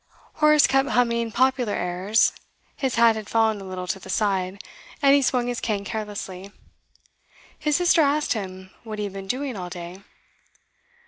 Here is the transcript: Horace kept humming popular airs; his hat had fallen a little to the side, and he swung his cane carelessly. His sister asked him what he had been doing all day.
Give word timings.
Horace 0.41 0.65
kept 0.65 0.89
humming 0.89 1.31
popular 1.31 1.75
airs; 1.75 2.31
his 2.75 2.95
hat 2.95 3.15
had 3.15 3.29
fallen 3.29 3.61
a 3.61 3.63
little 3.63 3.85
to 3.85 3.99
the 3.99 4.09
side, 4.09 4.57
and 4.99 5.13
he 5.13 5.21
swung 5.21 5.45
his 5.45 5.59
cane 5.61 5.85
carelessly. 5.85 6.51
His 7.59 7.75
sister 7.75 8.01
asked 8.01 8.33
him 8.33 8.71
what 8.83 8.97
he 8.97 9.03
had 9.05 9.13
been 9.13 9.27
doing 9.27 9.55
all 9.55 9.69
day. 9.69 10.01